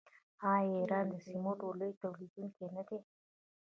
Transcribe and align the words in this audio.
آیا 0.51 0.63
ایران 0.79 1.05
د 1.09 1.15
سمنټو 1.25 1.67
لوی 1.79 1.93
تولیدونکی 2.01 2.65
نه 2.75 2.83
دی؟ 2.87 2.99